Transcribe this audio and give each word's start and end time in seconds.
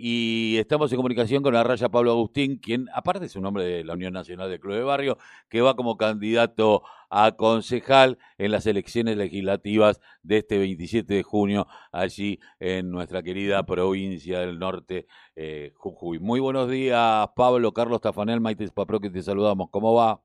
y 0.00 0.58
estamos 0.58 0.92
en 0.92 0.96
comunicación 0.96 1.42
con 1.42 1.54
la 1.54 1.64
raya 1.64 1.88
Pablo 1.88 2.12
Agustín, 2.12 2.58
quien 2.58 2.86
aparte 2.94 3.26
es 3.26 3.34
un 3.34 3.44
hombre 3.44 3.64
de 3.64 3.82
la 3.82 3.94
Unión 3.94 4.12
Nacional 4.12 4.48
de 4.48 4.60
Club 4.60 4.76
de 4.76 4.84
Barrio, 4.84 5.18
que 5.48 5.60
va 5.60 5.74
como 5.74 5.96
candidato 5.96 6.84
a 7.10 7.32
concejal 7.32 8.16
en 8.38 8.52
las 8.52 8.66
elecciones 8.66 9.16
legislativas 9.16 10.00
de 10.22 10.38
este 10.38 10.56
27 10.58 11.14
de 11.14 11.22
junio 11.24 11.66
allí 11.90 12.38
en 12.60 12.92
nuestra 12.92 13.24
querida 13.24 13.66
provincia 13.66 14.38
del 14.38 14.60
norte, 14.60 15.08
eh, 15.34 15.72
Jujuy. 15.74 16.20
Muy 16.20 16.38
buenos 16.38 16.70
días, 16.70 17.28
Pablo, 17.34 17.72
Carlos 17.72 18.00
Tafanel, 18.00 18.40
Maite 18.40 18.68
Papro, 18.68 19.00
que 19.00 19.10
te 19.10 19.20
saludamos. 19.20 19.68
¿Cómo 19.72 19.94
va? 19.94 20.22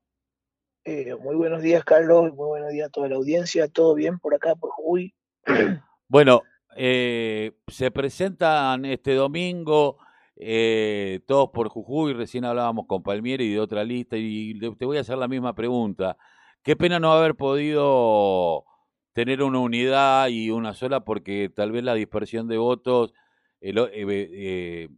Eh, 0.85 1.15
muy 1.15 1.35
buenos 1.35 1.63
días, 1.63 1.83
Carlos, 1.83 2.31
muy 2.35 2.45
buenos 2.45 2.69
días 2.69 2.89
a 2.89 2.91
toda 2.91 3.07
la 3.07 3.15
audiencia. 3.15 3.67
¿Todo 3.67 3.95
bien 3.95 4.19
por 4.19 4.35
acá, 4.35 4.53
por 4.55 4.69
Jujuy? 4.69 5.15
Bueno, 6.09 6.43
eh, 6.75 7.53
se 7.67 7.91
presentan 7.91 8.85
este 8.85 9.13
domingo 9.13 9.97
eh, 10.35 11.21
todos 11.27 11.49
por 11.51 11.69
Jujuy, 11.69 12.13
recién 12.13 12.45
hablábamos 12.45 12.85
con 12.87 13.03
Palmieri 13.03 13.51
de 13.51 13.59
otra 13.59 13.83
lista, 13.83 14.17
y 14.17 14.59
te 14.77 14.85
voy 14.85 14.97
a 14.97 15.01
hacer 15.01 15.17
la 15.17 15.27
misma 15.27 15.53
pregunta. 15.53 16.17
Qué 16.63 16.75
pena 16.75 16.99
no 16.99 17.11
haber 17.13 17.35
podido 17.35 18.65
tener 19.13 19.43
una 19.43 19.59
unidad 19.59 20.27
y 20.29 20.49
una 20.49 20.73
sola, 20.73 21.01
porque 21.01 21.49
tal 21.49 21.71
vez 21.71 21.83
la 21.83 21.93
dispersión 21.93 22.47
de 22.47 22.57
votos 22.57 23.13
eh, 23.61 24.89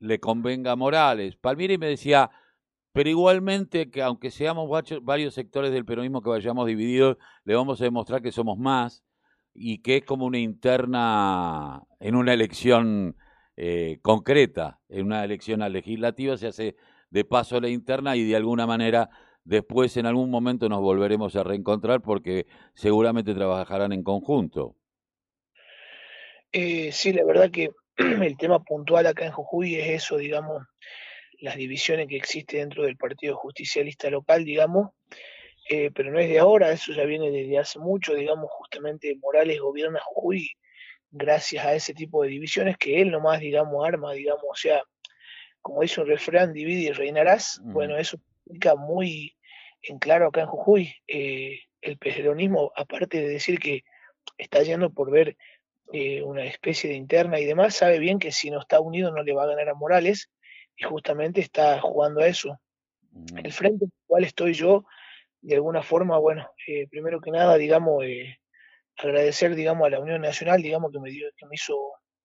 le 0.00 0.20
convenga 0.20 0.72
a 0.72 0.76
Morales. 0.76 1.36
Palmieri 1.36 1.78
me 1.78 1.86
decía, 1.86 2.30
pero 2.92 3.08
igualmente 3.10 3.90
que 3.90 4.02
aunque 4.02 4.30
seamos 4.30 4.68
varios 5.02 5.34
sectores 5.34 5.72
del 5.72 5.84
peronismo 5.84 6.22
que 6.22 6.30
vayamos 6.30 6.66
divididos, 6.66 7.16
le 7.44 7.54
vamos 7.54 7.80
a 7.80 7.84
demostrar 7.84 8.22
que 8.22 8.32
somos 8.32 8.58
más 8.58 9.04
y 9.54 9.78
que 9.82 9.96
es 9.96 10.04
como 10.04 10.26
una 10.26 10.38
interna 10.38 11.82
en 12.00 12.14
una 12.14 12.32
elección 12.32 13.16
eh, 13.56 13.98
concreta, 14.02 14.80
en 14.88 15.06
una 15.06 15.24
elección 15.24 15.60
legislativa 15.72 16.36
se 16.36 16.48
hace 16.48 16.76
de 17.10 17.24
paso 17.24 17.60
la 17.60 17.68
interna 17.68 18.16
y 18.16 18.24
de 18.24 18.36
alguna 18.36 18.66
manera 18.66 19.10
después 19.44 19.96
en 19.96 20.06
algún 20.06 20.30
momento 20.30 20.68
nos 20.68 20.80
volveremos 20.80 21.34
a 21.34 21.42
reencontrar 21.42 22.02
porque 22.02 22.46
seguramente 22.74 23.34
trabajarán 23.34 23.92
en 23.92 24.02
conjunto. 24.02 24.76
Eh, 26.52 26.92
sí, 26.92 27.12
la 27.12 27.24
verdad 27.24 27.50
que 27.50 27.70
el 27.96 28.36
tema 28.36 28.62
puntual 28.62 29.06
acá 29.06 29.26
en 29.26 29.32
Jujuy 29.32 29.76
es 29.76 30.04
eso, 30.04 30.18
digamos, 30.18 30.62
las 31.40 31.56
divisiones 31.56 32.08
que 32.08 32.16
existen 32.16 32.60
dentro 32.60 32.84
del 32.84 32.96
Partido 32.96 33.36
Justicialista 33.36 34.10
local, 34.10 34.44
digamos, 34.44 34.90
eh, 35.68 35.90
pero 35.94 36.10
no 36.10 36.18
es 36.18 36.28
de 36.28 36.38
ahora, 36.38 36.72
eso 36.72 36.92
ya 36.92 37.04
viene 37.04 37.30
desde 37.30 37.58
hace 37.58 37.78
mucho, 37.78 38.14
digamos, 38.14 38.50
justamente 38.50 39.14
Morales 39.16 39.60
gobierna 39.60 40.00
Jujuy 40.02 40.50
gracias 41.10 41.64
a 41.64 41.74
ese 41.74 41.94
tipo 41.94 42.22
de 42.22 42.28
divisiones 42.28 42.76
que 42.76 43.00
él 43.00 43.10
nomás, 43.10 43.40
digamos, 43.40 43.86
arma, 43.86 44.12
digamos, 44.12 44.44
o 44.48 44.54
sea, 44.54 44.82
como 45.60 45.82
dice 45.82 46.00
un 46.00 46.06
refrán, 46.06 46.52
divide 46.52 46.88
y 46.88 46.92
reinarás, 46.92 47.60
bueno, 47.64 47.96
eso 47.96 48.16
explica 48.16 48.76
muy 48.76 49.36
en 49.82 49.98
claro 49.98 50.28
acá 50.28 50.42
en 50.42 50.46
Jujuy, 50.46 50.94
eh, 51.06 51.60
el 51.80 51.98
peronismo, 51.98 52.72
aparte 52.74 53.20
de 53.20 53.28
decir 53.28 53.58
que 53.58 53.84
está 54.36 54.62
yendo 54.62 54.90
por 54.90 55.10
ver 55.10 55.36
eh, 55.92 56.22
una 56.22 56.44
especie 56.44 56.90
de 56.90 56.96
interna 56.96 57.38
y 57.40 57.44
demás, 57.44 57.74
sabe 57.74 57.98
bien 57.98 58.18
que 58.18 58.32
si 58.32 58.50
no 58.50 58.60
está 58.60 58.80
unido 58.80 59.10
no 59.12 59.22
le 59.22 59.32
va 59.32 59.44
a 59.44 59.48
ganar 59.48 59.68
a 59.68 59.74
Morales 59.74 60.30
y 60.76 60.84
justamente 60.84 61.40
está 61.40 61.80
jugando 61.80 62.20
a 62.20 62.26
eso. 62.26 62.58
El 63.36 63.52
frente 63.52 63.84
en 63.84 63.90
el 63.90 64.06
cual 64.06 64.24
estoy 64.24 64.52
yo 64.52 64.84
de 65.48 65.54
alguna 65.54 65.82
forma, 65.82 66.18
bueno, 66.18 66.46
eh, 66.66 66.86
primero 66.88 67.22
que 67.22 67.30
nada, 67.30 67.56
digamos, 67.56 68.04
eh, 68.04 68.36
agradecer, 68.98 69.54
digamos, 69.54 69.86
a 69.86 69.90
la 69.90 69.98
Unión 69.98 70.20
Nacional, 70.20 70.60
digamos, 70.60 70.92
que 70.92 71.00
me, 71.00 71.08
dio, 71.08 71.26
que 71.38 71.46
me 71.46 71.54
hizo 71.54 71.74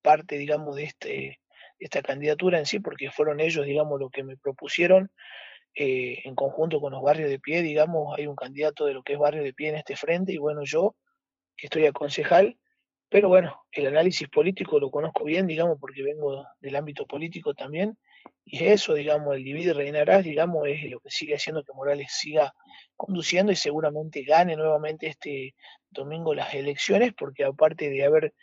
parte, 0.02 0.38
digamos, 0.38 0.76
de, 0.76 0.84
este, 0.84 1.40
esta 1.80 2.02
candidatura 2.02 2.60
en 2.60 2.66
sí, 2.66 2.82
porque 2.82 3.12
fueron 3.12 3.40
ellos, 3.40 3.66
digamos, 3.66 3.98
lo 3.98 4.10
que 4.10 4.26
me 4.26 4.36
propusieron 4.36 5.10
eh, 5.74 6.20
en 6.26 6.36
conjunto 6.36 6.82
con 6.82 6.92
los 6.92 7.02
barrios 7.02 7.30
de 7.30 7.40
pie, 7.40 7.62
digamos, 7.62 8.14
hay 8.18 8.28
un 8.28 8.36
candidato 8.36 8.86
de 8.86 8.94
lo 8.94 9.04
que 9.04 9.14
es 9.14 9.20
barrio 9.20 9.42
de 9.42 9.54
pie 9.54 9.70
en 9.70 9.76
este 9.76 9.96
frente, 9.96 10.34
y 10.34 10.38
bueno, 10.38 10.64
yo, 10.66 10.98
que 11.56 11.68
estoy 11.68 11.86
a 11.86 11.94
concejal, 11.94 12.58
pero 13.08 13.30
bueno, 13.30 13.64
el 13.72 13.88
análisis 13.88 14.28
político 14.28 14.82
lo 14.82 14.92
conozco 14.92 15.24
bien, 15.24 15.48
digamos, 15.48 15.78
porque 15.80 16.04
vengo 16.04 16.46
del 16.60 16.76
ámbito 16.76 17.06
político 17.06 17.54
también, 17.54 17.98
y 18.46 18.66
eso, 18.66 18.94
digamos, 18.94 19.36
el 19.36 19.44
divide 19.44 19.72
y 19.72 19.74
reinarás, 19.74 20.24
digamos, 20.24 20.68
es 20.68 20.84
lo 20.90 21.00
que 21.00 21.10
sigue 21.10 21.36
haciendo 21.36 21.64
que 21.64 21.74
Morales 21.74 22.12
siga 22.12 22.54
conduciendo 22.96 23.52
y 23.52 23.56
seguramente 23.56 24.24
gane 24.24 24.56
nuevamente 24.56 25.08
este 25.08 25.56
domingo 25.90 26.36
las 26.36 26.54
elecciones, 26.54 27.14
porque 27.14 27.46
aparte 27.46 27.90
de 27.90 28.06
haber 28.06 28.34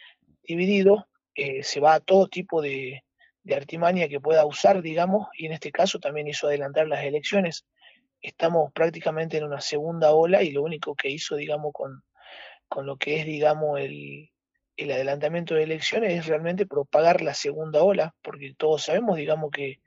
dividido, 0.43 1.07
eh, 1.35 1.63
se 1.63 1.81
va 1.81 1.95
a 1.95 2.01
todo 2.01 2.27
tipo 2.29 2.61
de, 2.61 3.05
de 3.43 3.55
artimaña 3.55 4.09
que 4.09 4.21
pueda 4.21 4.45
usar, 4.47 4.83
digamos, 4.83 5.29
y 5.37 5.47
en 5.47 5.53
este 5.53 5.71
caso 5.71 5.99
también 5.99 6.29
hizo 6.29 6.47
adelantar 6.47 6.89
las 6.89 7.05
elecciones. 7.05 7.67
Estamos 8.21 8.73
prácticamente 8.73 9.37
en 9.37 9.45
una 9.45 9.61
segunda 9.61 10.13
ola 10.13 10.43
y 10.43 10.51
lo 10.51 10.63
único 10.63 10.95
que 10.95 11.09
hizo, 11.09 11.37
digamos, 11.37 11.73
con, 11.73 12.03
con 12.69 12.87
lo 12.87 12.97
que 12.97 13.21
es, 13.21 13.27
digamos, 13.27 13.79
el, 13.79 14.30
el 14.81 14.91
adelantamiento 14.93 15.55
de 15.55 15.65
elecciones 15.65 16.13
es 16.13 16.27
realmente 16.27 16.65
propagar 16.67 17.21
la 17.21 17.35
segunda 17.35 17.83
ola, 17.83 18.15
porque 18.23 18.55
todos 18.57 18.85
sabemos, 18.85 19.17
digamos, 19.19 19.51
que 19.51 19.81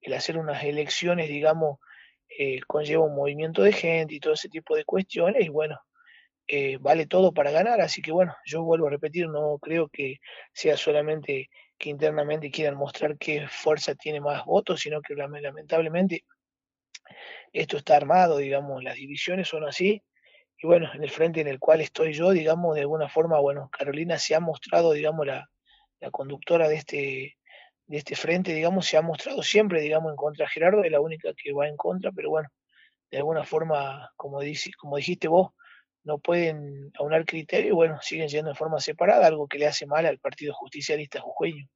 el 0.00 0.14
hacer 0.14 0.36
unas 0.36 0.64
elecciones, 0.64 1.28
digamos, 1.28 1.78
eh, 2.38 2.60
conlleva 2.66 3.04
un 3.04 3.14
movimiento 3.14 3.62
de 3.62 3.72
gente 3.72 4.16
y 4.16 4.20
todo 4.20 4.32
ese 4.34 4.48
tipo 4.48 4.74
de 4.74 4.84
cuestiones, 4.84 5.44
y 5.44 5.48
bueno, 5.48 5.78
eh, 6.48 6.76
vale 6.80 7.06
todo 7.06 7.32
para 7.32 7.52
ganar, 7.52 7.80
así 7.80 8.02
que 8.02 8.10
bueno, 8.10 8.34
yo 8.44 8.64
vuelvo 8.64 8.88
a 8.88 8.90
repetir, 8.90 9.28
no 9.28 9.58
creo 9.60 9.88
que 9.88 10.18
sea 10.52 10.76
solamente 10.76 11.48
que 11.78 11.90
internamente 11.90 12.50
quieran 12.50 12.74
mostrar 12.74 13.16
qué 13.18 13.46
fuerza 13.48 13.94
tiene 13.94 14.20
más 14.20 14.44
votos, 14.44 14.80
sino 14.80 15.00
que 15.02 15.14
lamentablemente 15.14 16.24
esto 17.52 17.76
está 17.76 17.96
armado, 17.96 18.38
digamos, 18.38 18.82
las 18.82 18.96
divisiones 18.96 19.46
son 19.46 19.64
así, 19.64 20.02
y 20.62 20.66
bueno, 20.66 20.88
en 20.94 21.02
el 21.02 21.10
frente 21.10 21.40
en 21.40 21.48
el 21.48 21.58
cual 21.58 21.80
estoy 21.80 22.12
yo, 22.12 22.30
digamos, 22.30 22.76
de 22.76 22.82
alguna 22.82 23.08
forma, 23.08 23.40
bueno, 23.40 23.68
Carolina 23.76 24.16
se 24.16 24.36
ha 24.36 24.40
mostrado, 24.40 24.92
digamos, 24.92 25.26
la, 25.26 25.50
la 25.98 26.10
conductora 26.12 26.68
de 26.68 26.76
este, 26.76 27.36
de 27.86 27.96
este 27.96 28.14
frente, 28.14 28.54
digamos, 28.54 28.86
se 28.86 28.96
ha 28.96 29.02
mostrado 29.02 29.42
siempre, 29.42 29.80
digamos, 29.80 30.10
en 30.10 30.16
contra 30.16 30.48
Gerardo, 30.48 30.84
es 30.84 30.92
la 30.92 31.00
única 31.00 31.32
que 31.34 31.52
va 31.52 31.66
en 31.66 31.76
contra, 31.76 32.12
pero 32.12 32.30
bueno, 32.30 32.48
de 33.10 33.18
alguna 33.18 33.44
forma, 33.44 34.12
como, 34.14 34.40
dice, 34.40 34.70
como 34.78 34.96
dijiste 34.96 35.26
vos, 35.26 35.50
no 36.04 36.18
pueden 36.18 36.92
aunar 36.94 37.24
criterios 37.24 37.72
y 37.72 37.74
bueno, 37.74 37.98
siguen 38.00 38.28
yendo 38.28 38.50
de 38.50 38.56
forma 38.56 38.78
separada, 38.78 39.26
algo 39.26 39.48
que 39.48 39.58
le 39.58 39.66
hace 39.66 39.86
mal 39.86 40.06
al 40.06 40.20
Partido 40.20 40.54
Justicialista 40.54 41.20
jujeño. 41.20 41.66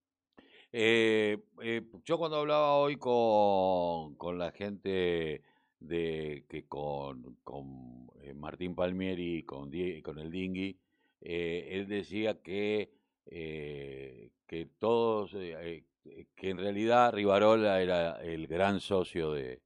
Eh, 0.72 1.38
eh, 1.60 1.82
yo 2.04 2.18
cuando 2.18 2.36
hablaba 2.36 2.76
hoy 2.76 2.96
con, 2.96 4.14
con 4.14 4.38
la 4.38 4.52
gente 4.52 5.42
de 5.80 6.44
que 6.48 6.66
con, 6.66 7.36
con 7.44 8.08
eh, 8.22 8.34
Martín 8.34 8.74
Palmieri 8.74 9.38
y 9.38 9.42
con, 9.42 9.70
con 10.02 10.18
el 10.18 10.30
Dingui, 10.30 10.78
eh, 11.20 11.68
él 11.72 11.88
decía 11.88 12.40
que, 12.42 12.92
eh, 13.26 14.30
que 14.46 14.66
todos, 14.78 15.32
que 15.32 16.50
en 16.50 16.58
realidad 16.58 17.12
Rivarola 17.12 17.80
era 17.82 18.22
el 18.22 18.46
gran 18.46 18.80
socio 18.80 19.32
de, 19.32 19.62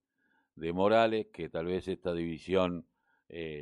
de 0.57 0.73
Morales, 0.73 1.29
que 1.33 1.49
tal 1.49 1.67
vez 1.67 1.89
esta 1.89 2.15
división 2.15 2.87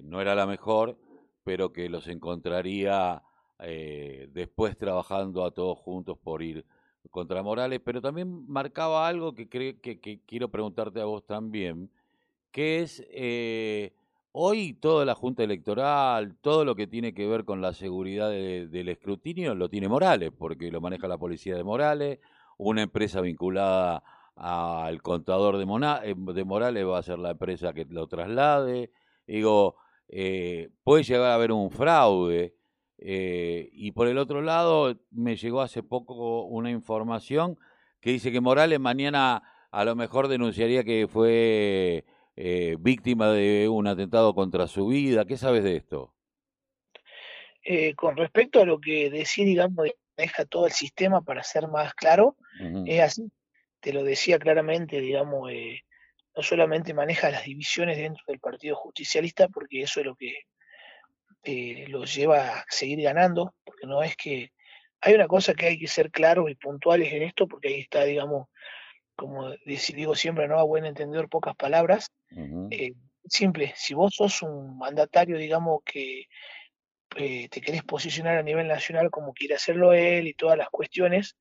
no 0.05 0.21
era 0.23 0.35
la 0.35 0.47
mejor, 0.47 0.99
pero 1.45 1.73
que 1.73 1.91
los 1.91 2.09
encontraría 2.09 3.23
después 3.59 4.79
trabajando 4.79 5.45
a 5.45 5.51
todos 5.51 5.79
juntos 5.79 6.17
por 6.19 6.43
ir 6.43 6.65
contra 7.11 7.43
Morales, 7.43 7.81
pero 7.85 8.01
también 8.01 8.47
marcaba 8.47 9.07
algo 9.07 9.35
que, 9.35 9.49
que, 9.49 9.79
que 9.79 10.21
quiero 10.25 10.51
preguntarte 10.51 11.01
a 11.01 11.05
vos 11.05 11.27
también, 11.27 11.91
que 12.51 12.83
es 12.83 13.05
eh, 13.11 13.93
hoy 14.33 14.75
toda 14.75 15.05
la 15.05 15.15
Junta 15.15 15.43
Electoral, 15.43 16.37
todo 16.41 16.65
lo 16.65 16.75
que 16.75 16.87
tiene 16.87 17.15
que 17.15 17.27
ver 17.27 17.45
con 17.45 17.61
la 17.61 17.73
seguridad 17.73 18.31
del 18.31 18.89
escrutinio 18.89 19.55
lo 19.55 19.69
tiene 19.69 19.89
Morales, 19.89 20.33
porque 20.37 20.71
lo 20.71 20.81
maneja 20.81 21.09
la 21.09 21.19
policía 21.19 21.57
de 21.57 21.65
Morales, 21.65 22.19
una 22.57 22.83
empresa 22.83 23.21
vinculada 23.21 24.03
al 24.37 25.03
contador 25.03 25.59
de, 25.59 25.65
eh, 26.05 26.15
de 26.17 26.45
Morales 26.45 26.87
va 26.87 26.99
a 26.99 27.03
ser 27.03 27.19
la 27.19 27.31
empresa 27.31 27.73
que 27.73 27.85
lo 27.89 28.07
traslade. 28.07 28.91
Digo, 29.27 29.77
eh, 30.09 30.71
puede 30.85 31.03
llegar 31.03 31.31
a 31.31 31.35
haber 31.35 31.53
un 31.53 31.71
fraude. 31.71 32.55
y 33.01 33.93
por 33.93 34.09
el 34.09 34.19
otro 34.19 34.43
lado, 34.43 34.97
me 35.11 35.37
llegó 35.37 35.61
hace 35.61 35.83
poco 35.83 36.45
una 36.47 36.71
información 36.71 37.57
que 38.01 38.11
dice 38.11 38.33
que 38.33 38.41
Morales 38.41 38.81
mañana 38.81 39.43
a 39.71 39.85
lo 39.85 39.95
mejor 39.97 40.29
denunciaría 40.29 40.85
que 40.85 41.07
fue 41.09 42.05
eh, 42.41 42.77
víctima 42.79 43.33
de 43.33 43.69
un 43.69 43.89
atentado 43.89 44.33
contra 44.33 44.69
su 44.69 44.87
vida. 44.87 45.25
¿Qué 45.25 45.37
sabes 45.37 45.65
de 45.65 45.75
esto? 45.75 46.15
Eh, 47.65 47.97
con 47.97 48.17
respecto 48.17 48.63
a 48.63 48.65
lo 48.65 48.81
que 48.81 49.11
decía, 49.11 49.45
digamos, 49.45 49.89
deja 50.17 50.45
todo 50.45 50.67
el 50.67 50.73
sistema 50.73 51.21
para 51.21 51.43
ser 51.43 51.67
más 51.67 51.95
claro, 51.95 52.37
es 52.87 53.01
así. 53.01 53.33
Te 53.81 53.93
lo 53.93 54.05
decía 54.05 54.39
claramente, 54.39 55.01
digamos, 55.01 55.51
eh, 55.51 55.81
no 56.37 56.45
solamente 56.45 56.95
maneja 56.95 57.29
las 57.29 57.45
divisiones 57.45 57.97
dentro 57.97 58.23
del 58.29 58.39
Partido 58.39 58.77
Justicialista, 58.77 59.49
porque 59.49 59.83
eso 59.83 59.99
es 59.99 60.07
lo 60.07 60.15
que 60.15 60.45
lo 61.89 62.05
lleva 62.05 62.59
a 62.59 62.65
seguir 62.69 63.03
ganando, 63.03 63.53
porque 63.65 63.89
no 63.89 64.01
es 64.05 64.17
que 64.17 64.53
hay 65.01 65.15
una 65.15 65.27
cosa 65.27 65.55
que 65.55 65.67
hay 65.67 65.79
que 65.79 65.89
ser 65.89 66.13
claros 66.13 66.49
y 66.49 66.55
puntuales 66.55 67.13
en 67.13 67.25
esto, 67.25 67.49
porque 67.49 67.67
ahí 67.67 67.81
está, 67.81 68.05
digamos, 68.05 68.47
como 69.19 69.51
digo 69.67 70.15
siempre, 70.15 70.47
¿no? 70.47 70.61
A 70.61 70.63
buen 70.63 70.87
entendedor, 70.87 71.29
pocas 71.29 71.57
palabras. 71.57 72.13
Eh, 72.71 72.93
simple, 73.27 73.75
si 73.77 73.93
vos 73.93 74.15
sos 74.15 74.43
un 74.43 74.79
mandatario, 74.79 75.37
digamos, 75.37 75.81
que 75.85 76.27
eh, 77.17 77.49
te 77.49 77.61
querés 77.61 77.83
posicionar 77.83 78.39
a 78.39 78.45
nivel 78.45 78.69
nacional 78.69 79.11
como 79.11 79.33
quiere 79.33 79.57
hacerlo 79.57 79.93
él 79.93 80.29
y 80.29 80.35
todas 80.35 80.57
las 80.57 80.69
cuestiones, 80.69 81.37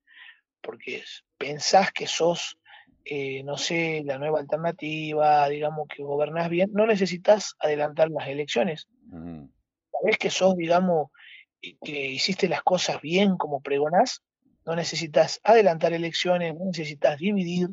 porque 0.59 1.03
pensás 1.37 1.91
que 1.91 2.07
sos, 2.07 2.57
eh, 3.05 3.43
no 3.43 3.57
sé, 3.57 4.01
la 4.03 4.17
nueva 4.17 4.39
alternativa, 4.39 5.47
digamos, 5.47 5.87
que 5.87 6.01
gobernás 6.01 6.49
bien, 6.49 6.71
no 6.73 6.87
necesitas 6.87 7.53
adelantar 7.59 8.09
las 8.09 8.27
elecciones. 8.27 8.87
Sabés 9.91 10.17
que 10.17 10.31
sos, 10.31 10.55
digamos, 10.55 11.11
que 11.61 12.07
hiciste 12.07 12.49
las 12.49 12.63
cosas 12.63 12.99
bien 13.01 13.37
como 13.37 13.61
pregonás, 13.61 14.23
no 14.67 14.75
necesitas 14.75 15.39
adelantar 15.45 15.93
elecciones, 15.93 16.53
no 16.53 16.65
necesitas 16.65 17.17
dividir, 17.17 17.69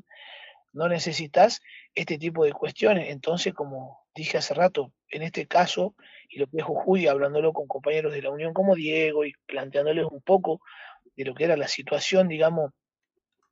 no 0.73 0.89
necesitas 0.89 1.61
este 1.93 2.19
tipo 2.19 2.45
de 2.45 2.53
cuestiones. 2.53 3.11
Entonces, 3.11 3.53
como 3.53 3.99
dije 4.15 4.39
hace 4.39 4.55
rato, 4.55 4.93
en 5.11 5.23
este 5.23 5.49
caso, 5.49 5.97
y 6.29 6.39
lo 6.39 6.47
que 6.47 6.59
es 6.59 6.63
Jujuy, 6.63 7.09
hablándolo 7.09 7.53
con 7.53 7.67
compañeros 7.67 8.13
de 8.13 8.23
la 8.23 8.31
Unión 8.31 8.55
como 8.55 8.77
Diego 8.77 9.25
y 9.25 9.33
planteándoles 9.47 10.07
un 10.09 10.23
poco 10.23 10.61
de 11.17 11.25
lo 11.25 11.35
que 11.35 11.45
era 11.45 11.57
la 11.57 11.67
situación, 11.67 12.29
digamos, 12.29 12.71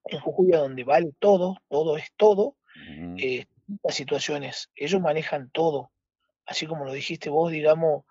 en 0.04 0.20
Jujuy, 0.20 0.52
donde 0.52 0.84
vale 0.84 1.10
todo, 1.18 1.56
todo 1.68 1.96
es 1.96 2.12
todo, 2.16 2.54
eh, 3.18 3.46
las 3.82 3.94
situaciones, 3.96 4.70
ellos 4.76 5.00
manejan 5.00 5.50
todo, 5.50 5.90
así 6.46 6.66
como 6.66 6.84
lo 6.84 6.92
dijiste 6.92 7.28
vos, 7.28 7.50
digamos, 7.50 8.04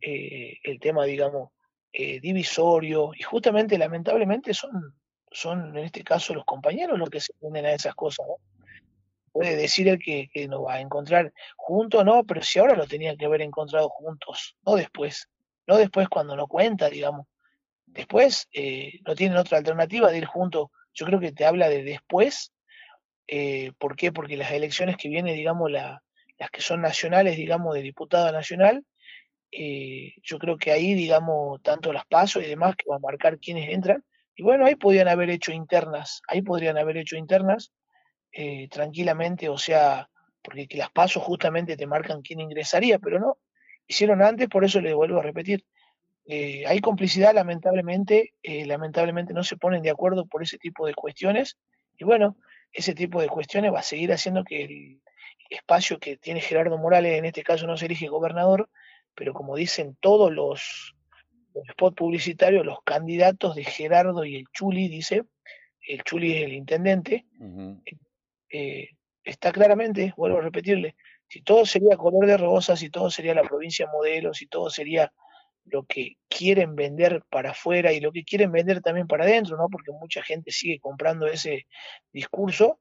eh, 0.00 0.58
el 0.62 0.80
tema, 0.80 1.04
digamos, 1.04 1.50
eh, 1.92 2.20
divisorio, 2.20 3.12
y 3.14 3.22
justamente, 3.22 3.78
lamentablemente, 3.78 4.54
son, 4.54 4.94
son 5.30 5.76
en 5.76 5.84
este 5.84 6.02
caso 6.04 6.34
los 6.34 6.44
compañeros 6.44 6.98
los 6.98 7.10
que 7.10 7.20
se 7.20 7.32
ponen 7.34 7.66
a 7.66 7.72
esas 7.72 7.94
cosas. 7.94 8.26
Puede 9.32 9.56
decir 9.56 9.88
el 9.88 9.98
que, 9.98 10.28
que 10.32 10.48
va 10.48 10.74
a 10.74 10.80
encontrar 10.80 11.32
juntos, 11.56 12.04
no, 12.04 12.24
pero 12.24 12.42
si 12.42 12.58
ahora 12.58 12.74
lo 12.74 12.86
tenían 12.86 13.16
que 13.16 13.26
haber 13.26 13.42
encontrado 13.42 13.88
juntos, 13.88 14.56
no 14.66 14.74
después, 14.74 15.28
no 15.66 15.76
después 15.76 16.08
cuando 16.08 16.34
no 16.34 16.46
cuenta, 16.46 16.88
digamos. 16.88 17.26
Después 17.86 18.48
eh, 18.52 19.00
no 19.06 19.14
tienen 19.14 19.38
otra 19.38 19.58
alternativa 19.58 20.10
de 20.10 20.18
ir 20.18 20.24
juntos. 20.24 20.68
Yo 20.92 21.06
creo 21.06 21.20
que 21.20 21.32
te 21.32 21.46
habla 21.46 21.68
de 21.68 21.82
después. 21.82 22.52
Eh, 23.26 23.72
¿Por 23.78 23.96
qué? 23.96 24.12
Porque 24.12 24.36
las 24.36 24.50
elecciones 24.50 24.96
que 24.96 25.08
vienen, 25.08 25.34
digamos, 25.34 25.70
la, 25.70 26.02
las 26.38 26.50
que 26.50 26.60
son 26.60 26.80
nacionales, 26.80 27.36
digamos, 27.36 27.74
de 27.74 27.82
diputado 27.82 28.30
nacional, 28.32 28.84
eh, 29.50 30.14
yo 30.22 30.38
creo 30.38 30.58
que 30.58 30.72
ahí, 30.72 30.94
digamos, 30.94 31.62
tanto 31.62 31.92
las 31.92 32.06
pasos 32.06 32.42
y 32.42 32.46
demás, 32.46 32.76
que 32.76 32.88
van 32.88 32.98
a 32.98 33.06
marcar 33.06 33.38
quiénes 33.38 33.70
entran, 33.70 34.04
y 34.34 34.42
bueno, 34.42 34.66
ahí 34.66 34.76
podrían 34.76 35.08
haber 35.08 35.30
hecho 35.30 35.52
internas, 35.52 36.22
ahí 36.28 36.42
podrían 36.42 36.78
haber 36.78 36.98
hecho 36.98 37.16
internas 37.16 37.72
eh, 38.32 38.68
tranquilamente, 38.68 39.48
o 39.48 39.58
sea, 39.58 40.08
porque 40.42 40.68
que 40.68 40.78
las 40.78 40.90
pasos 40.90 41.22
justamente 41.22 41.76
te 41.76 41.86
marcan 41.86 42.22
quién 42.22 42.40
ingresaría, 42.40 42.98
pero 42.98 43.18
no, 43.18 43.38
hicieron 43.86 44.22
antes, 44.22 44.48
por 44.48 44.64
eso 44.64 44.80
le 44.80 44.94
vuelvo 44.94 45.18
a 45.18 45.22
repetir, 45.22 45.64
eh, 46.26 46.64
hay 46.66 46.80
complicidad, 46.80 47.34
lamentablemente, 47.34 48.34
lamentablemente 48.42 49.32
no 49.32 49.42
se 49.42 49.56
ponen 49.56 49.82
de 49.82 49.90
acuerdo 49.90 50.26
por 50.26 50.42
ese 50.42 50.58
tipo 50.58 50.86
de 50.86 50.94
cuestiones, 50.94 51.56
y 51.96 52.04
bueno, 52.04 52.36
ese 52.72 52.94
tipo 52.94 53.20
de 53.20 53.28
cuestiones 53.28 53.72
va 53.72 53.80
a 53.80 53.82
seguir 53.82 54.12
haciendo 54.12 54.44
que 54.44 54.62
el 54.62 55.00
espacio 55.48 55.98
que 55.98 56.18
tiene 56.18 56.42
Gerardo 56.42 56.76
Morales, 56.76 57.18
en 57.18 57.24
este 57.24 57.42
caso 57.42 57.66
no 57.66 57.76
se 57.78 57.86
elige 57.86 58.08
gobernador, 58.08 58.68
pero 59.18 59.34
como 59.34 59.56
dicen 59.56 59.96
todos 60.00 60.32
los, 60.32 60.94
spots 61.72 61.96
publicitarios, 61.96 62.64
los 62.64 62.78
candidatos 62.84 63.56
de 63.56 63.64
Gerardo 63.64 64.24
y 64.24 64.36
el 64.36 64.44
Chuli, 64.52 64.86
dice, 64.86 65.24
el 65.88 66.04
Chuli 66.04 66.36
es 66.36 66.44
el 66.44 66.52
intendente, 66.52 67.26
eh, 68.48 68.90
está 69.24 69.50
claramente, 69.50 70.14
vuelvo 70.16 70.38
a 70.38 70.42
repetirle, 70.42 70.94
si 71.26 71.42
todo 71.42 71.66
sería 71.66 71.96
color 71.96 72.26
de 72.26 72.36
rosa, 72.36 72.76
si 72.76 72.90
todo 72.90 73.10
sería 73.10 73.34
la 73.34 73.42
provincia 73.42 73.88
modelo, 73.92 74.32
si 74.32 74.46
todo 74.46 74.70
sería 74.70 75.12
lo 75.64 75.82
que 75.82 76.16
quieren 76.28 76.76
vender 76.76 77.24
para 77.28 77.50
afuera 77.50 77.92
y 77.92 77.98
lo 77.98 78.12
que 78.12 78.22
quieren 78.22 78.52
vender 78.52 78.80
también 78.82 79.08
para 79.08 79.24
adentro, 79.24 79.56
¿no? 79.56 79.68
Porque 79.68 79.90
mucha 79.90 80.22
gente 80.22 80.52
sigue 80.52 80.78
comprando 80.78 81.26
ese 81.26 81.66
discurso, 82.12 82.78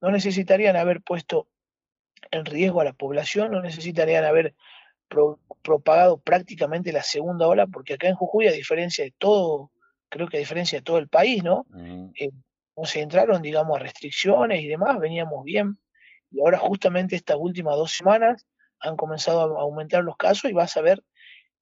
no 0.00 0.10
necesitarían 0.10 0.76
haber 0.76 1.02
puesto 1.02 1.46
en 2.30 2.46
riesgo 2.46 2.80
a 2.80 2.84
la 2.84 2.94
población, 2.94 3.52
no 3.52 3.60
necesitarían 3.60 4.24
haber 4.24 4.54
propagado 5.62 6.18
prácticamente 6.18 6.92
la 6.92 7.02
segunda 7.02 7.46
ola, 7.46 7.66
porque 7.66 7.94
acá 7.94 8.08
en 8.08 8.14
Jujuy, 8.14 8.46
a 8.48 8.52
diferencia 8.52 9.04
de 9.04 9.14
todo, 9.16 9.70
creo 10.08 10.28
que 10.28 10.36
a 10.36 10.40
diferencia 10.40 10.78
de 10.78 10.82
todo 10.82 10.98
el 10.98 11.08
país, 11.08 11.42
¿no? 11.42 11.66
Eh, 12.18 12.30
no 12.76 12.84
se 12.84 13.00
entraron, 13.00 13.42
digamos, 13.42 13.76
a 13.76 13.82
restricciones 13.82 14.62
y 14.62 14.68
demás, 14.68 14.98
veníamos 14.98 15.44
bien. 15.44 15.78
Y 16.30 16.40
ahora 16.40 16.58
justamente 16.58 17.16
estas 17.16 17.36
últimas 17.38 17.76
dos 17.76 17.92
semanas 17.92 18.46
han 18.80 18.96
comenzado 18.96 19.58
a 19.58 19.62
aumentar 19.62 20.04
los 20.04 20.16
casos 20.16 20.50
y 20.50 20.54
vas 20.54 20.76
a 20.76 20.82
ver 20.82 21.02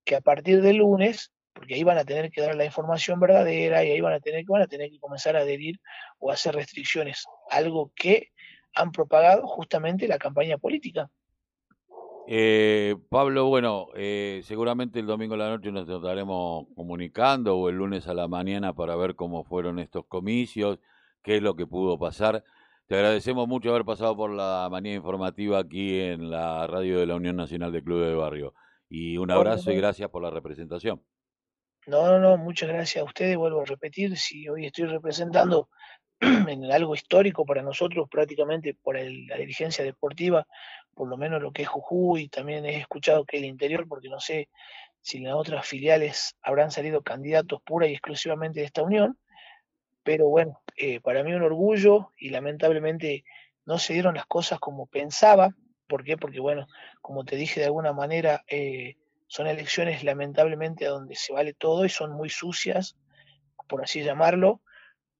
que 0.03 0.15
a 0.15 0.21
partir 0.21 0.61
del 0.61 0.77
lunes, 0.77 1.31
porque 1.53 1.75
ahí 1.75 1.83
van 1.83 1.97
a 1.97 2.03
tener 2.03 2.31
que 2.31 2.41
dar 2.41 2.55
la 2.55 2.65
información 2.65 3.19
verdadera 3.19 3.83
y 3.83 3.91
ahí 3.91 4.01
van 4.01 4.13
a 4.13 4.19
tener, 4.19 4.43
van 4.45 4.63
a 4.63 4.67
tener 4.67 4.89
que 4.89 4.99
comenzar 4.99 5.37
a 5.37 5.41
adherir 5.41 5.79
o 6.19 6.31
hacer 6.31 6.55
restricciones, 6.55 7.25
algo 7.49 7.91
que 7.95 8.31
han 8.75 8.91
propagado 8.91 9.47
justamente 9.47 10.07
la 10.07 10.17
campaña 10.17 10.57
política. 10.57 11.09
Eh, 12.25 12.95
Pablo, 13.09 13.47
bueno, 13.47 13.87
eh, 13.95 14.41
seguramente 14.45 14.99
el 14.99 15.05
domingo 15.05 15.33
a 15.35 15.37
la 15.37 15.49
noche 15.49 15.71
nos 15.71 15.89
estaremos 15.89 16.67
comunicando 16.75 17.57
o 17.57 17.69
el 17.69 17.75
lunes 17.75 18.07
a 18.07 18.13
la 18.13 18.27
mañana 18.27 18.73
para 18.73 18.95
ver 18.95 19.15
cómo 19.15 19.43
fueron 19.43 19.79
estos 19.79 20.05
comicios, 20.07 20.79
qué 21.21 21.37
es 21.37 21.41
lo 21.41 21.55
que 21.55 21.67
pudo 21.67 21.99
pasar. 21.99 22.43
Te 22.87 22.95
agradecemos 22.95 23.47
mucho 23.47 23.71
haber 23.71 23.83
pasado 23.83 24.15
por 24.15 24.31
la 24.31 24.67
manía 24.71 24.93
informativa 24.93 25.59
aquí 25.59 25.99
en 25.99 26.29
la 26.29 26.65
radio 26.67 26.99
de 26.99 27.05
la 27.05 27.15
Unión 27.15 27.35
Nacional 27.35 27.71
de 27.71 27.83
Clubes 27.83 28.09
de 28.09 28.15
Barrio. 28.15 28.53
Y 28.87 29.17
un 29.17 29.31
abrazo 29.31 29.71
y 29.71 29.75
gracias 29.77 30.09
por 30.09 30.21
la 30.21 30.29
representación. 30.29 31.01
No, 31.87 32.07
no, 32.07 32.19
no, 32.19 32.37
muchas 32.37 32.69
gracias 32.69 33.01
a 33.01 33.05
ustedes. 33.05 33.35
Vuelvo 33.35 33.61
a 33.61 33.65
repetir, 33.65 34.15
si 34.17 34.47
hoy 34.47 34.65
estoy 34.65 34.85
representando 34.85 35.69
en 36.47 36.71
algo 36.71 36.95
histórico 36.95 37.45
para 37.45 37.61
nosotros, 37.61 38.07
prácticamente 38.09 38.73
por 38.73 38.97
la 38.97 39.37
dirigencia 39.37 39.83
deportiva, 39.83 40.47
por 40.93 41.09
lo 41.09 41.17
menos 41.17 41.41
lo 41.41 41.51
que 41.51 41.63
es 41.63 41.67
Jujuy, 41.67 42.29
también 42.29 42.65
he 42.65 42.77
escuchado 42.77 43.25
que 43.25 43.37
el 43.37 43.45
interior, 43.45 43.87
porque 43.87 44.09
no 44.09 44.19
sé 44.19 44.49
si 45.01 45.17
en 45.17 45.25
las 45.25 45.35
otras 45.35 45.67
filiales 45.67 46.35
habrán 46.41 46.71
salido 46.71 47.01
candidatos 47.01 47.61
pura 47.63 47.87
y 47.87 47.91
exclusivamente 47.91 48.61
de 48.61 48.67
esta 48.67 48.83
unión, 48.83 49.17
pero 50.03 50.27
bueno, 50.29 50.61
eh, 50.77 50.99
para 51.01 51.23
mí 51.23 51.33
un 51.33 51.41
orgullo 51.41 52.11
y 52.17 52.29
lamentablemente 52.29 53.23
no 53.65 53.79
se 53.79 53.93
dieron 53.93 54.15
las 54.15 54.25
cosas 54.25 54.59
como 54.59 54.85
pensaba, 54.87 55.55
¿por 55.87 56.03
qué? 56.03 56.17
Porque 56.17 56.39
bueno, 56.39 56.67
como 57.01 57.25
te 57.25 57.35
dije 57.35 57.59
de 57.59 57.67
alguna 57.67 57.93
manera, 57.93 58.43
eh, 58.47 58.95
son 59.27 59.47
elecciones 59.47 60.03
lamentablemente 60.03 60.85
donde 60.85 61.15
se 61.15 61.33
vale 61.33 61.53
todo 61.53 61.85
y 61.85 61.89
son 61.89 62.11
muy 62.11 62.29
sucias, 62.29 62.95
por 63.67 63.83
así 63.83 64.03
llamarlo, 64.03 64.61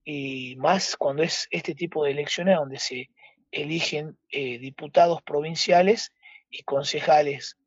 y 0.04 0.56
más 0.58 0.96
cuando 0.98 1.24
es 1.24 1.48
este 1.52 1.76
tipo 1.76 2.04
de 2.04 2.12
elecciones 2.12 2.58
donde 2.58 2.80
se 2.80 3.10
eligen 3.52 4.18
eh, 4.32 4.58
diputados 4.60 5.22
provinciales 5.22 6.12
y 6.50 6.64
concejales, 6.64 7.58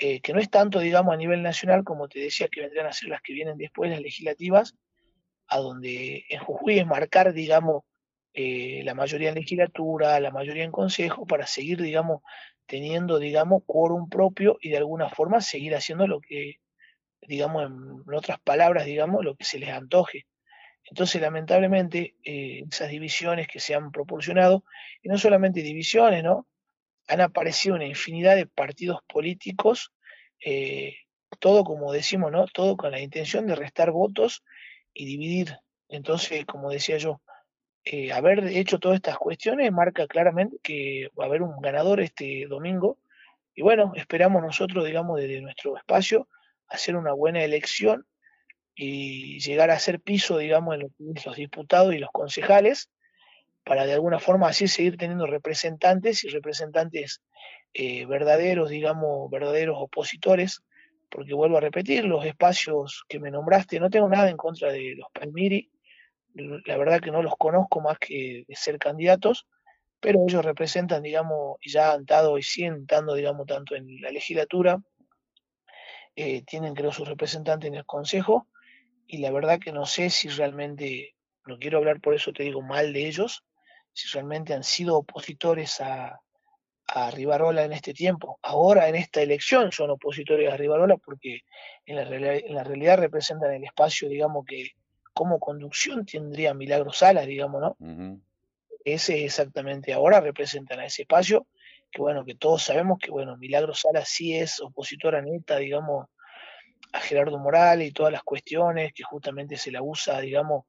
eh, 0.00 0.20
que 0.20 0.32
no 0.32 0.40
es 0.40 0.50
tanto, 0.50 0.80
digamos, 0.80 1.14
a 1.14 1.16
nivel 1.16 1.42
nacional, 1.42 1.84
como 1.84 2.08
te 2.08 2.20
decía, 2.20 2.48
que 2.48 2.60
vendrán 2.60 2.86
a 2.86 2.92
ser 2.92 3.08
las 3.08 3.22
que 3.22 3.32
vienen 3.32 3.56
después, 3.56 3.90
las 3.90 4.00
legislativas, 4.00 4.74
a 5.48 5.58
donde 5.58 6.24
en 6.28 6.40
Jujuy 6.40 6.78
es 6.78 6.86
marcar, 6.86 7.32
digamos, 7.32 7.84
eh, 8.34 8.82
la 8.84 8.94
mayoría 8.94 9.30
en 9.30 9.36
legislatura, 9.36 10.20
la 10.20 10.30
mayoría 10.30 10.64
en 10.64 10.70
consejo, 10.70 11.26
para 11.26 11.46
seguir, 11.46 11.80
digamos, 11.80 12.22
teniendo, 12.66 13.18
digamos, 13.18 13.62
quórum 13.66 14.08
propio 14.08 14.58
y 14.60 14.68
de 14.68 14.76
alguna 14.76 15.08
forma 15.08 15.40
seguir 15.40 15.74
haciendo 15.74 16.06
lo 16.06 16.20
que, 16.20 16.60
digamos, 17.22 17.64
en 17.66 18.14
otras 18.14 18.38
palabras, 18.40 18.84
digamos, 18.84 19.24
lo 19.24 19.34
que 19.34 19.44
se 19.44 19.58
les 19.58 19.70
antoje. 19.70 20.26
Entonces, 20.90 21.20
lamentablemente, 21.20 22.14
eh, 22.24 22.64
esas 22.70 22.88
divisiones 22.88 23.46
que 23.48 23.60
se 23.60 23.74
han 23.74 23.92
proporcionado, 23.92 24.64
y 25.02 25.08
no 25.08 25.18
solamente 25.18 25.62
divisiones, 25.62 26.24
¿no? 26.24 26.46
Han 27.08 27.20
aparecido 27.20 27.74
una 27.76 27.86
infinidad 27.86 28.36
de 28.36 28.46
partidos 28.46 29.00
políticos, 29.06 29.92
eh, 30.44 30.96
todo 31.40 31.64
como 31.64 31.92
decimos, 31.92 32.32
¿no? 32.32 32.46
Todo 32.46 32.76
con 32.76 32.90
la 32.90 33.00
intención 33.00 33.46
de 33.46 33.54
restar 33.54 33.90
votos 33.90 34.44
y 34.94 35.04
dividir. 35.04 35.56
Entonces, 35.88 36.44
como 36.46 36.70
decía 36.70 36.96
yo, 36.96 37.20
eh, 37.84 38.12
haber 38.12 38.46
hecho 38.48 38.78
todas 38.78 38.96
estas 38.96 39.18
cuestiones 39.18 39.70
marca 39.72 40.06
claramente 40.06 40.58
que 40.62 41.10
va 41.18 41.24
a 41.24 41.26
haber 41.26 41.42
un 41.42 41.60
ganador 41.60 42.00
este 42.00 42.46
domingo. 42.48 42.98
Y 43.54 43.62
bueno, 43.62 43.92
esperamos 43.94 44.42
nosotros, 44.42 44.84
digamos, 44.84 45.20
desde 45.20 45.40
nuestro 45.40 45.76
espacio, 45.76 46.28
hacer 46.68 46.96
una 46.96 47.12
buena 47.12 47.42
elección 47.42 48.06
y 48.78 49.40
llegar 49.40 49.70
a 49.70 49.78
ser 49.78 50.00
piso, 50.00 50.38
digamos, 50.38 50.76
en 50.76 50.90
los 51.24 51.36
diputados 51.36 51.94
y 51.94 51.98
los 51.98 52.10
concejales, 52.12 52.90
para 53.64 53.84
de 53.84 53.92
alguna 53.92 54.20
forma 54.20 54.48
así 54.48 54.68
seguir 54.68 54.96
teniendo 54.96 55.26
representantes 55.26 56.24
y 56.24 56.28
representantes 56.28 57.22
eh, 57.74 58.06
verdaderos, 58.06 58.70
digamos, 58.70 59.28
verdaderos 59.30 59.76
opositores 59.78 60.62
porque 61.10 61.34
vuelvo 61.34 61.56
a 61.56 61.60
repetir, 61.60 62.04
los 62.04 62.24
espacios 62.24 63.04
que 63.08 63.18
me 63.18 63.30
nombraste, 63.30 63.80
no 63.80 63.90
tengo 63.90 64.08
nada 64.08 64.28
en 64.28 64.36
contra 64.36 64.72
de 64.72 64.94
los 64.96 65.08
Palmiri, 65.12 65.70
la 66.34 66.76
verdad 66.76 67.00
que 67.00 67.10
no 67.10 67.22
los 67.22 67.34
conozco 67.36 67.80
más 67.80 67.98
que 67.98 68.44
de 68.46 68.56
ser 68.56 68.78
candidatos, 68.78 69.46
pero 70.00 70.20
ellos 70.28 70.44
representan, 70.44 71.02
digamos, 71.02 71.56
y 71.60 71.70
ya 71.70 71.92
han 71.92 72.02
estado 72.02 72.38
y 72.38 72.42
siguen 72.42 72.82
estando, 72.82 73.14
digamos, 73.14 73.46
tanto 73.46 73.74
en 73.74 74.00
la 74.00 74.10
legislatura, 74.10 74.80
eh, 76.14 76.42
tienen 76.42 76.74
creo 76.74 76.92
sus 76.92 77.08
representantes 77.08 77.68
en 77.68 77.76
el 77.76 77.86
Consejo, 77.86 78.46
y 79.08 79.18
la 79.18 79.30
verdad 79.32 79.58
que 79.58 79.72
no 79.72 79.86
sé 79.86 80.10
si 80.10 80.28
realmente, 80.28 81.14
no 81.46 81.58
quiero 81.58 81.78
hablar 81.78 82.00
por 82.00 82.14
eso 82.14 82.32
te 82.32 82.42
digo 82.44 82.60
mal 82.60 82.92
de 82.92 83.08
ellos, 83.08 83.42
si 83.92 84.06
realmente 84.12 84.52
han 84.52 84.62
sido 84.62 84.98
opositores 84.98 85.80
a, 85.80 86.20
a 86.86 87.10
Rivarola 87.10 87.64
en 87.64 87.72
este 87.72 87.94
tiempo. 87.94 88.38
Ahora 88.42 88.86
en 88.88 88.94
esta 88.94 89.22
elección 89.22 89.72
son 89.72 89.90
opositores 89.90 90.52
a 90.52 90.56
Rivarola 90.56 90.98
porque 90.98 91.40
en 91.86 91.96
la, 91.96 92.02
en 92.02 92.54
la 92.54 92.64
realidad 92.64 92.98
representan 92.98 93.54
el 93.54 93.64
espacio, 93.64 94.10
digamos, 94.10 94.44
que 94.44 94.72
como 95.14 95.40
conducción 95.40 96.04
tendría 96.04 96.54
Milagro 96.54 96.92
Salas, 96.92 97.26
digamos, 97.26 97.60
¿no? 97.60 97.76
Ese 98.84 99.24
exactamente 99.24 99.92
ahora 99.92 100.20
representan 100.20 100.80
a 100.80 100.84
ese 100.84 101.02
espacio, 101.02 101.46
que 101.90 102.00
bueno, 102.00 102.24
que 102.24 102.34
todos 102.34 102.62
sabemos 102.62 102.98
que 102.98 103.10
bueno, 103.10 103.36
Milagro 103.38 103.74
Salas 103.74 104.08
sí 104.08 104.36
es 104.36 104.60
opositora 104.60 105.22
neta, 105.22 105.56
digamos, 105.56 106.06
a 106.92 107.00
Gerardo 107.00 107.38
Morales 107.38 107.88
y 107.88 107.92
todas 107.92 108.12
las 108.12 108.22
cuestiones, 108.22 108.92
que 108.92 109.02
justamente 109.02 109.56
se 109.56 109.70
la 109.70 109.82
usa, 109.82 110.20
digamos, 110.20 110.64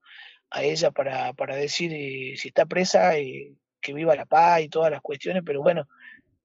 a 0.52 0.64
ella 0.64 0.92
para, 0.92 1.34
para 1.34 1.56
decir 1.56 1.92
eh, 1.94 2.36
si 2.38 2.50
está 2.50 2.66
presa, 2.66 3.18
eh, 3.18 3.54
que 3.82 3.94
viva 3.94 4.16
la 4.16 4.26
paz 4.26 4.62
y 4.62 4.70
todas 4.70 4.92
las 4.92 5.02
cuestiones, 5.02 5.44
pero 5.46 5.62
bueno, 5.62 5.88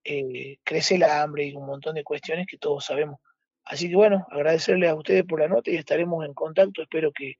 eh, 0.04 0.58
crece 0.62 0.96
el 0.96 1.04
hambre 1.04 1.44
y 1.44 1.54
un 1.54 1.66
montón 1.66 1.94
de 1.94 2.04
cuestiones 2.04 2.46
que 2.46 2.58
todos 2.58 2.84
sabemos. 2.84 3.20
Así 3.64 3.88
que 3.88 3.96
bueno, 3.96 4.26
agradecerles 4.30 4.90
a 4.90 4.94
ustedes 4.94 5.24
por 5.24 5.40
la 5.40 5.48
nota 5.48 5.70
y 5.70 5.76
estaremos 5.76 6.24
en 6.26 6.34
contacto. 6.34 6.82
Espero 6.82 7.10
que 7.12 7.36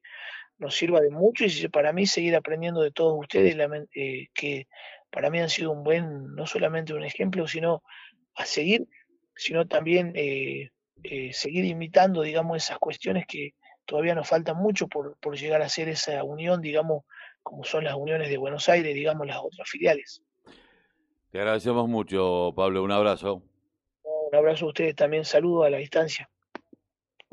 nos 0.56 0.74
sirva 0.74 1.00
de 1.00 1.10
mucho 1.10 1.44
y 1.44 1.68
para 1.68 1.92
mí 1.92 2.06
seguir 2.06 2.34
aprendiendo 2.34 2.80
de 2.80 2.90
todos 2.90 3.18
ustedes, 3.18 3.56
eh, 3.94 4.28
que 4.32 4.66
para 5.10 5.28
mí 5.28 5.40
han 5.40 5.50
sido 5.50 5.72
un 5.72 5.84
buen, 5.84 6.34
no 6.34 6.46
solamente 6.46 6.94
un 6.94 7.04
ejemplo, 7.04 7.46
sino 7.46 7.82
a 8.34 8.46
seguir, 8.46 8.86
sino 9.36 9.66
también 9.66 10.12
eh, 11.02 11.32
seguir 11.32 11.64
imitando, 11.64 12.22
digamos, 12.22 12.56
esas 12.56 12.78
cuestiones 12.78 13.26
que 13.26 13.54
todavía 13.84 14.14
nos 14.14 14.28
faltan 14.28 14.56
mucho 14.56 14.88
por, 14.88 15.16
por 15.18 15.36
llegar 15.36 15.62
a 15.62 15.68
ser 15.68 15.88
esa 15.88 16.22
unión, 16.24 16.60
digamos, 16.60 17.04
como 17.42 17.64
son 17.64 17.84
las 17.84 17.94
uniones 17.94 18.28
de 18.30 18.38
Buenos 18.38 18.68
Aires, 18.68 18.94
digamos, 18.94 19.26
las 19.26 19.38
otras 19.38 19.68
filiales. 19.68 20.22
Te 21.30 21.38
agradecemos 21.38 21.88
mucho, 21.88 22.52
Pablo. 22.54 22.82
Un 22.82 22.92
abrazo. 22.92 23.42
Un 24.04 24.34
abrazo 24.36 24.66
a 24.66 24.68
ustedes 24.68 24.94
también. 24.94 25.24
Saludo 25.24 25.64
a 25.64 25.70
la 25.70 25.78
distancia. 25.78 26.30